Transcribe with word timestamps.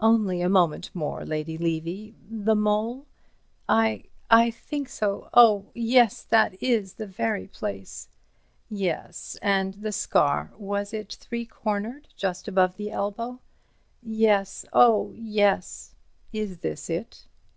"Only 0.00 0.40
a 0.40 0.48
moment 0.48 0.90
more, 0.94 1.24
Lady 1.24 1.56
Levy. 1.56 2.16
The 2.28 2.56
mole—" 2.56 3.06
"I—I 3.68 4.50
think 4.50 4.88
so—oh, 4.88 5.70
yes, 5.76 6.24
that 6.24 6.60
is 6.60 6.94
the 6.94 7.06
very 7.06 7.46
place." 7.46 8.08
"Yes. 8.68 9.38
And 9.40 9.74
the 9.74 9.92
scar—was 9.92 10.92
it 10.92 11.12
three 11.20 11.46
cornered, 11.46 12.08
just 12.16 12.48
above 12.48 12.78
the 12.78 12.90
elbow?" 12.90 13.38
"Yes, 14.02 14.64
oh, 14.72 15.12
yes." 15.14 15.94
"Is 16.32 16.58
this 16.58 16.90
it?" 16.90 17.26